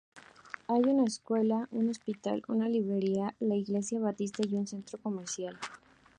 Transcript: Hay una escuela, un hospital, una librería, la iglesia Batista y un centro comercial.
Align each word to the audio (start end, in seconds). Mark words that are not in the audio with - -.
Hay 0.67 0.81
una 0.81 1.03
escuela, 1.05 1.67
un 1.69 1.87
hospital, 1.91 2.41
una 2.47 2.67
librería, 2.67 3.35
la 3.39 3.55
iglesia 3.55 3.99
Batista 3.99 4.41
y 4.43 4.55
un 4.55 4.65
centro 4.65 4.97
comercial. 4.99 5.59